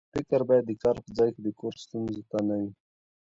فکر 0.13 0.39
باید 0.47 0.65
د 0.67 0.71
کار 0.83 0.95
په 1.03 1.09
ځای 1.17 1.29
کې 1.33 1.41
د 1.43 1.47
کور 1.59 1.73
ستونزو 1.83 2.21
ته 2.29 2.37
نه 2.47 2.55
وي. 2.61 2.71